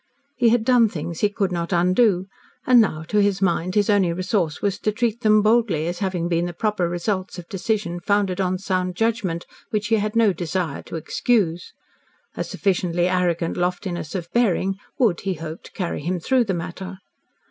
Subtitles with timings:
[0.35, 2.25] He had done things he could not undo,
[2.65, 6.27] and now, to his mind, his only resource was to treat them boldly as having
[6.27, 10.81] been the proper results of decision founded on sound judgment, which he had no desire
[10.81, 11.73] to excuse.
[12.35, 16.97] A sufficiently arrogant loftiness of bearing would, he hoped, carry him through the matter.